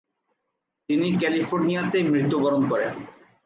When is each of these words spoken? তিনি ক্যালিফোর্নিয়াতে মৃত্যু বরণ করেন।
তিনি 0.89 1.07
ক্যালিফোর্নিয়াতে 1.17 1.97
মৃত্যু 2.03 2.37
বরণ 2.39 2.61
করেন। 2.69 2.93